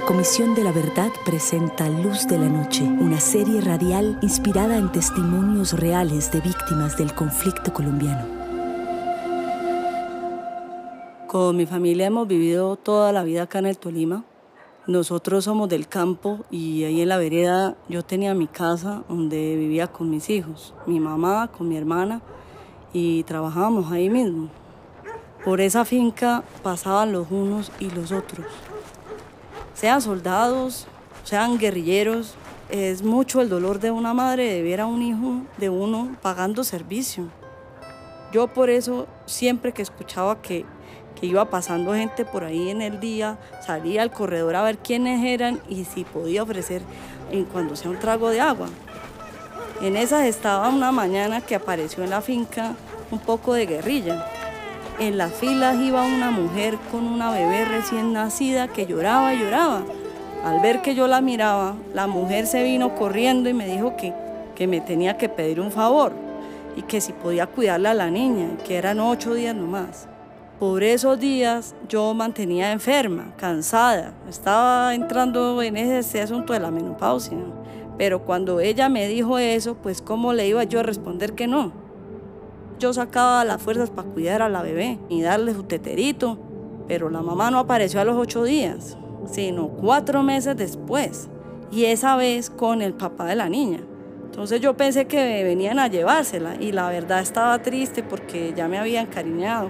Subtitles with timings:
[0.00, 4.90] La Comisión de la Verdad presenta Luz de la Noche, una serie radial inspirada en
[4.90, 8.24] testimonios reales de víctimas del conflicto colombiano.
[11.26, 14.24] Con mi familia hemos vivido toda la vida acá en el Tolima.
[14.86, 19.88] Nosotros somos del campo y ahí en la vereda yo tenía mi casa donde vivía
[19.88, 22.22] con mis hijos, mi mamá, con mi hermana
[22.94, 24.48] y trabajábamos ahí mismo.
[25.44, 28.46] Por esa finca pasaban los unos y los otros.
[29.80, 30.86] Sean soldados,
[31.24, 32.34] sean guerrilleros,
[32.68, 36.64] es mucho el dolor de una madre de ver a un hijo de uno pagando
[36.64, 37.28] servicio.
[38.30, 40.66] Yo por eso siempre que escuchaba que,
[41.18, 45.24] que iba pasando gente por ahí en el día, salía al corredor a ver quiénes
[45.24, 46.82] eran y si podía ofrecer
[47.30, 48.68] en cuando sea un trago de agua.
[49.80, 52.74] En esas estaba una mañana que apareció en la finca
[53.10, 54.26] un poco de guerrilla
[55.00, 59.82] en las filas iba una mujer con una bebé recién nacida que lloraba y lloraba.
[60.44, 64.12] Al ver que yo la miraba, la mujer se vino corriendo y me dijo que,
[64.54, 66.12] que me tenía que pedir un favor
[66.76, 70.06] y que si podía cuidarle a la niña, que eran ocho días nomás.
[70.58, 77.38] Por esos días yo mantenía enferma, cansada, estaba entrando en ese asunto de la menopausia.
[77.96, 81.79] Pero cuando ella me dijo eso, pues cómo le iba yo a responder que no
[82.80, 86.38] yo sacaba las fuerzas para cuidar a la bebé y darle su teterito,
[86.88, 88.96] pero la mamá no apareció a los ocho días,
[89.30, 91.28] sino cuatro meses después,
[91.70, 93.80] y esa vez con el papá de la niña.
[94.24, 98.78] Entonces yo pensé que venían a llevársela y la verdad estaba triste porque ya me
[98.78, 99.68] había encariñado.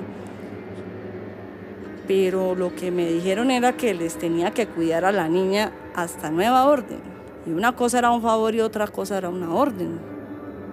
[2.07, 6.31] Pero lo que me dijeron era que les tenía que cuidar a la niña hasta
[6.31, 7.01] nueva orden.
[7.47, 9.99] Y una cosa era un favor y otra cosa era una orden.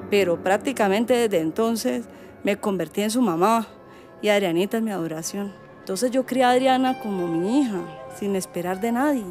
[0.09, 2.05] Pero prácticamente desde entonces
[2.48, 3.67] me convertí en su mamá
[4.22, 5.52] y Adrianita es mi adoración.
[5.80, 7.81] Entonces yo crié a Adriana como mi hija,
[8.17, 9.26] sin esperar de nadie.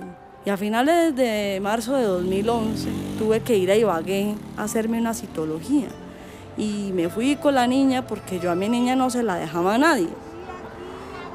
[0.45, 5.15] Y a finales de marzo de 2011 tuve que ir a Ibagué a hacerme una
[5.15, 5.89] citología.
[6.59, 9.77] Y me fui con la niña porque yo a mi niña no se la dejaba
[9.77, 10.11] a nadie.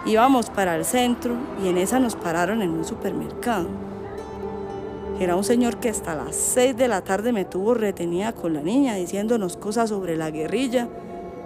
[0.06, 3.70] Íbamos para el centro y en esa nos pararon en un supermercado.
[5.20, 8.62] Era un señor que hasta las 6 de la tarde me tuvo retenida con la
[8.62, 10.88] niña diciéndonos cosas sobre la guerrilla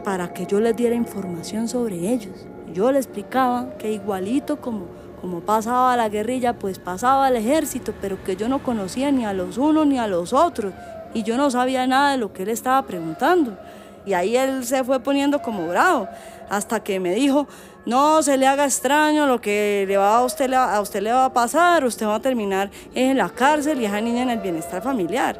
[0.05, 2.45] para que yo les diera información sobre ellos.
[2.71, 4.85] Yo les explicaba que igualito como,
[5.19, 9.33] como pasaba la guerrilla, pues pasaba el ejército, pero que yo no conocía ni a
[9.33, 10.73] los unos ni a los otros.
[11.15, 13.57] Y yo no sabía nada de lo que él estaba preguntando.
[14.05, 16.07] Y ahí él se fue poniendo como bravo,
[16.49, 17.47] hasta que me dijo,
[17.87, 21.25] no se le haga extraño lo que le va a, usted, a usted le va
[21.25, 24.83] a pasar, usted va a terminar en la cárcel y esa niña en el bienestar
[24.83, 25.39] familiar.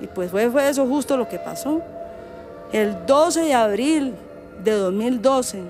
[0.00, 1.82] Y pues fue, fue eso justo lo que pasó.
[2.70, 4.14] El 12 de abril
[4.62, 5.62] de 2012,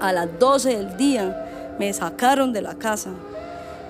[0.00, 3.08] a las 12 del día, me sacaron de la casa.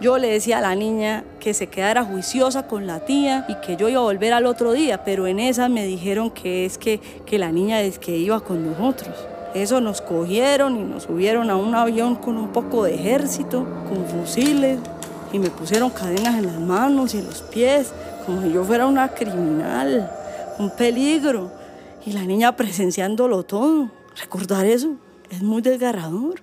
[0.00, 3.74] Yo le decía a la niña que se quedara juiciosa con la tía y que
[3.74, 7.00] yo iba a volver al otro día, pero en esa me dijeron que es que,
[7.26, 9.16] que la niña es que iba con nosotros.
[9.52, 14.06] Eso nos cogieron y nos subieron a un avión con un poco de ejército, con
[14.06, 14.78] fusiles,
[15.32, 17.92] y me pusieron cadenas en las manos y en los pies,
[18.24, 20.08] como si yo fuera una criminal,
[20.60, 21.63] un peligro
[22.06, 23.90] y la niña presenciándolo todo.
[24.20, 24.96] Recordar eso
[25.30, 26.42] es muy desgarrador.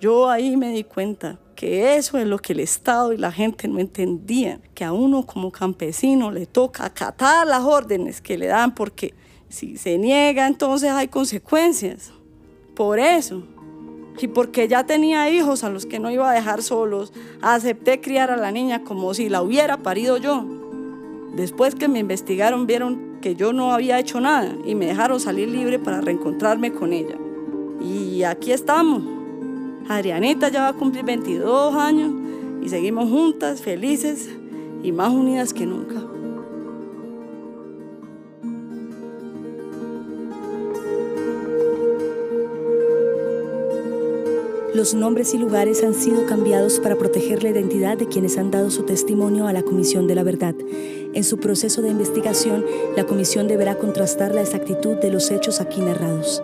[0.00, 3.68] Yo ahí me di cuenta que eso es lo que el Estado y la gente
[3.68, 8.74] no entendían, que a uno como campesino le toca acatar las órdenes que le dan
[8.74, 9.14] porque
[9.48, 12.12] si se niega entonces hay consecuencias.
[12.74, 13.42] Por eso,
[14.18, 18.30] y porque ya tenía hijos a los que no iba a dejar solos, acepté criar
[18.30, 20.46] a la niña como si la hubiera parido yo.
[21.34, 25.48] Después que me investigaron vieron que yo no había hecho nada y me dejaron salir
[25.48, 27.16] libre para reencontrarme con ella.
[27.80, 29.02] Y aquí estamos.
[29.88, 32.12] Adrianita ya va a cumplir 22 años
[32.62, 34.28] y seguimos juntas, felices
[34.82, 36.09] y más unidas que nunca.
[44.72, 48.70] Los nombres y lugares han sido cambiados para proteger la identidad de quienes han dado
[48.70, 50.54] su testimonio a la Comisión de la Verdad.
[51.12, 52.64] En su proceso de investigación,
[52.96, 56.40] la Comisión deberá contrastar la exactitud de los hechos aquí narrados.